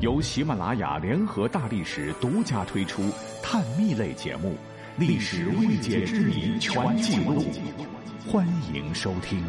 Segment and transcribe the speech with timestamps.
[0.00, 3.00] 由喜马拉雅联合大历史独家推出
[3.42, 4.50] 探秘类节目
[4.98, 7.40] 《历史未解之谜全记录》，
[8.30, 9.42] 欢迎收听。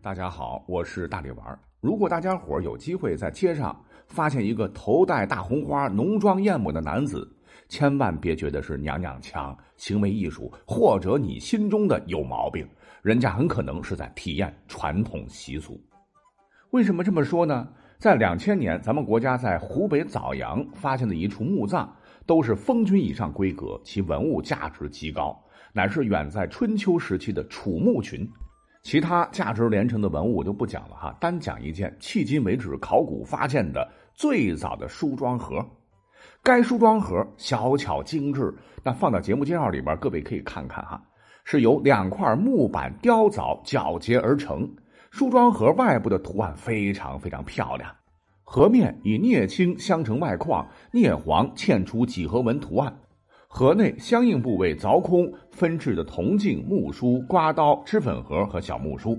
[0.00, 1.58] 大家好，我是大力丸。
[1.80, 7.32] 如果大家伙有机会在街上发现一个头戴大红花、浓妆艳抹的男子，
[7.68, 12.68] 千万别觉得是娘娘腔、行为艺术，或者你心中的有毛病，
[13.02, 15.80] 人家很可能是在体验传统习俗。
[16.72, 17.68] 为什么这么说呢？
[17.98, 21.86] 在两千年，咱们国家在湖北枣阳发现的一处墓葬，
[22.24, 25.38] 都是封君以上规格，其文物价值极高，
[25.74, 28.26] 乃是远在春秋时期的楚墓群。
[28.82, 35.62] 其他价值连城的文物我就不讲了哈，单讲一件迄今为止考古发现的最早的梳妆盒。
[36.42, 38.50] 该梳妆盒小巧精致，
[38.82, 41.02] 那放到节目介绍里边，各位可以看看哈，
[41.44, 44.66] 是由两块木板雕凿绞结而成。
[45.12, 47.94] 梳妆盒外部的图案非常非常漂亮，
[48.44, 52.98] 盒面以镍青镶成外框，镍黄嵌出几何纹图案。
[53.46, 59.14] 盒内相应部位凿空，分置的铜镜、木梳、刮刀、脂粉盒和小木梳。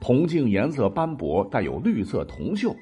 [0.00, 2.72] 铜镜颜色斑驳，带有绿色铜锈。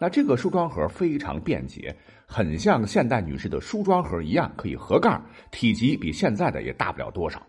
[0.00, 1.92] 那这个梳妆盒非常便捷，
[2.26, 7.42] 很像现代女士的梳妆盒一样，可以合盖，体积比现在的也大不了多少。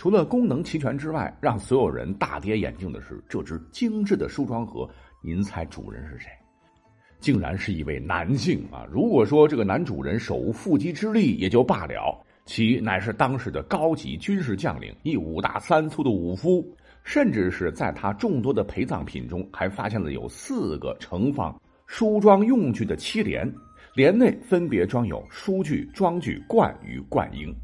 [0.00, 4.88] 除了功能齐全之外，让所有人大跌眼镜的是这只精致的梳妆盒。
[5.20, 6.30] 您猜主人是谁？
[7.18, 8.88] 竟然是一位男性啊！
[8.90, 16.66] 如果说这个男主人手无缚鸡之力也就罢了，其乃是当时的高级军事将领，一五大三粗的武夫，
[17.04, 21.54] 甚至是在他众多的陪葬品中，还发现了有四个盛放
[21.86, 23.46] 梳妆用具的漆帘，
[23.94, 27.54] 帘内分别装有梳具、妆具、冠与冠缨。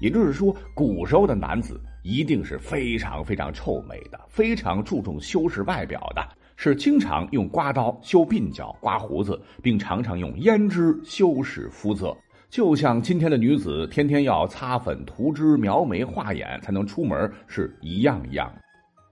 [0.00, 6.22] 也就是说，古时候的男子一定是非常非常臭美的，非常注重修饰外表的，
[6.56, 12.16] 是经常用刮刀修鬓角、刮胡子，并常常用胭脂修饰肤色。
[12.48, 18.52] 就像今天的女子天天要擦粉、涂脂、描眉、画眼才能出门是一样一样。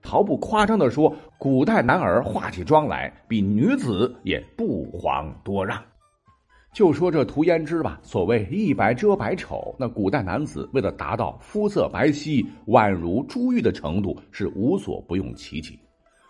[0.01, 5.81] 毫不夸张地说，古代男儿化起妆来，比女子也不遑多让。
[6.75, 15.79] 就说这涂胭脂吧，所谓一白遮百丑，那古代男子为了达到肤色白皙、宛如珠玉的程度，是无所不用其极。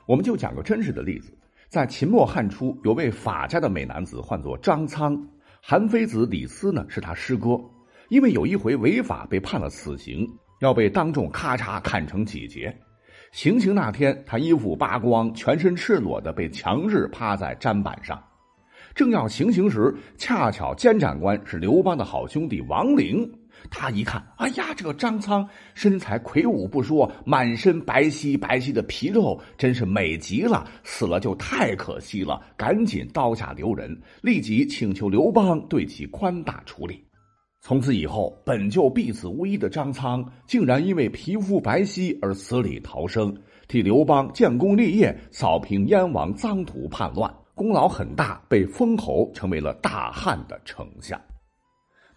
[0.05, 1.35] 我们就讲个真实的例子，
[1.67, 5.19] 在秦末汉初，有位法家的美男子，唤作张苍，
[5.63, 7.59] 韩非子李斯呢是他师哥。
[8.09, 10.29] 因为有一回违法被判了死刑，
[10.61, 12.71] 要被当众咔嚓砍成几截。
[13.31, 18.23] 行刑那天，他衣服扒光，全身赤裸的被强制趴在砧板上。
[18.95, 23.29] 正要行刑时，恰巧监斩官是刘邦的好兄弟王陵。
[23.69, 30.65] 他一看，哎呀，这个张苍身材魁梧不说，满身白皙白皙的皮肉，真是美极了。
[30.83, 37.03] 死了就太可惜了，赶紧刀下留人，立即请求刘邦对其宽大处理。
[37.59, 43.35] 从此以后，本就必死无疑的张苍，竟然因为皮肤白皙而死里逃生，
[43.67, 47.33] 替刘邦建功立业，扫平燕王臧荼叛乱。
[47.55, 51.19] 功劳很大，被封侯，成为了大汉的丞相。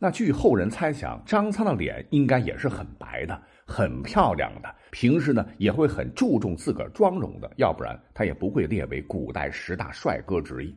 [0.01, 4.75] 那据后人猜想，张苍的脸应该也是很白的，很漂亮的。
[4.91, 10.77] 平时呢，也会很注重自个儿妆容的，要不然他也不会列为古代十大帅哥之一。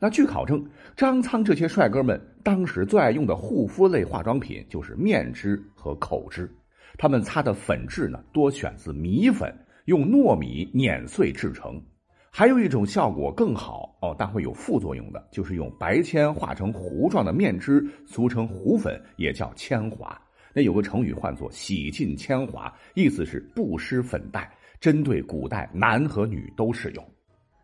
[0.00, 6.52] 那据考证，张苍这些帅哥们当时最爱用的护肤类化妆品就是面脂和口脂，
[6.98, 9.52] 他们擦的粉质呢，多选自米粉，
[9.84, 11.80] 用糯米碾碎制成。
[12.38, 20.20] 还有一种效果更好哦，但会有副作用的，就是用白铅化成糊状的面脂，俗称糊粉，也叫铅华。
[20.52, 24.46] 那有个成语唤作“洗尽铅华”，意思是不施粉黛，
[24.78, 27.02] 针对古代男和女都适用。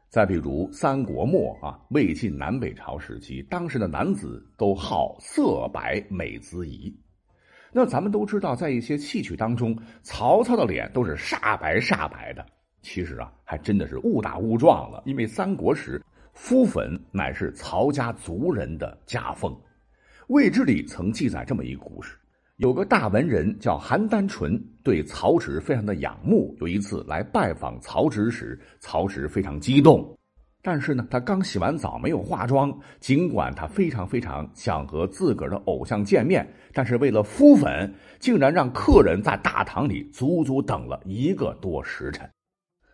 [0.09, 6.91] 再比如三国末啊，魏晋南北朝时期，当时的男子都好色白美姿仪。
[7.75, 12.47] 那咱们都知道，在一些戏曲当中，曹操的脸都是煞白煞白的。
[12.82, 15.03] 其实啊，还真的是误打误撞了。
[15.06, 16.03] 因为三国时
[16.34, 19.52] 敷粉乃是曹家族人的家风，
[20.26, 22.17] 《魏志》里曾记载这么一个故事：
[22.56, 26.56] 有个大文人叫韩丹纯，对曹植非常的仰慕。
[26.61, 30.19] 有一次来拜访曹植时，曹植非常激动，
[30.62, 32.73] 但是呢，他刚洗完澡，没有化妆。
[33.00, 42.28] 尽管他非常非常想和自个儿的偶像见面，但是为了敷粉，竟然让客人在大堂里足足等了一个多时辰。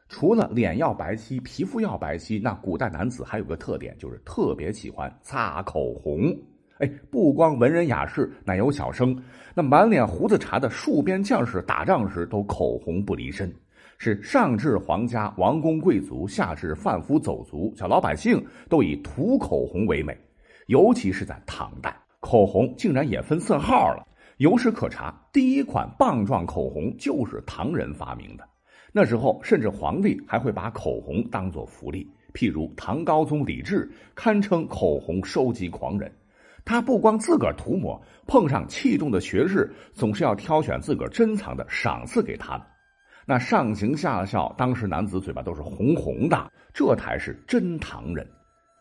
[0.08, 6.34] 除了脸要白皙，皮肤要白皙，那古代男子还有个特点，就是特别喜欢擦口红。
[6.78, 9.16] 哎，不光文人雅士，乃有小生，
[9.55, 13.52] 那满脸胡子茬的戍边将士打仗时都口红不离身。
[13.99, 20.16] 是上至皇家王公贵族，下至贩夫走卒，小老百姓都以涂口红为美。
[20.69, 24.06] 尤其是在唐代，口红竟然也分色号了。
[24.37, 28.49] 有史可查，第一款棒状口红就是唐人发明的。
[28.93, 32.11] 那时候，甚至皇帝还会把口红当作福利。
[32.32, 36.11] 譬如唐高宗李治，堪称口红收集狂人。
[36.64, 42.67] 他不光自个儿涂抹，碰上器重的学士，总是要挑选自个儿珍藏的赏赐给他们。
[43.26, 48.26] 那上行下效，当时男子嘴巴都是红红的，这才是真唐人。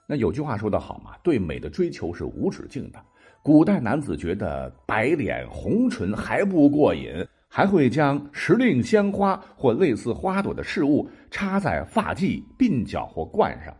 [0.05, 2.99] 那有句话说得好嘛，对美的追求是无止境的。
[3.41, 7.25] 古代男子觉得白脸红唇还不过瘾。
[7.49, 13.73] 还会将时令鲜花或类似花朵的事物插在发髻、鬓角或冠上。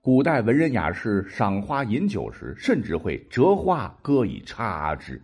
[0.00, 5.20] 古代文人雅士赏花饮酒时，甚至会折花搁以插之。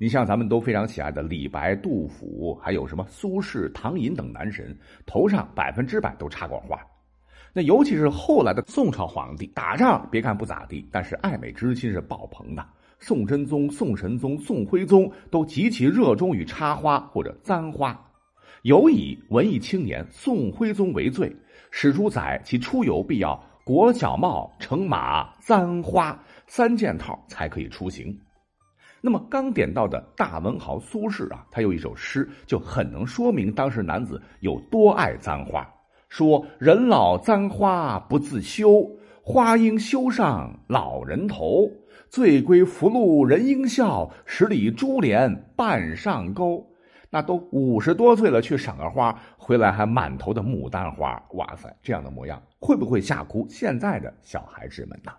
[0.00, 4.76] 你像咱们都非常喜爱的李白、杜甫，还有什么苏轼、唐寅等男神，
[5.06, 6.80] 头上百分之百都插过花。
[7.52, 12.64] 那尤其是后来的宋朝皇帝，打仗别看不咋地，但是爱美之心是爆棚的。
[13.00, 17.98] 宋真宗、宋神宗、宋徽宗都极其热衷于插花或者簪花，
[18.62, 21.34] 尤以文艺青年宋徽宗为最。
[21.70, 28.18] 史书载其出游必要裹小帽、乘马、簪花三件套才可以出行。
[29.00, 35.68] 那么刚点到的大文豪苏轼啊，他有一首诗就很能说明当时男子有多爱簪花，
[36.08, 38.90] 说：“人老簪花不自修，
[39.28, 41.70] 花应羞上老人头。”
[42.08, 46.66] 醉归福禄人应笑，十里珠帘半上钩。
[47.10, 51.22] 那都五十多岁了，去赏个花，回来还满头的牡丹花。
[51.34, 55.12] 哇塞，这样的模样，会不会吓哭现在的小孩子们呢？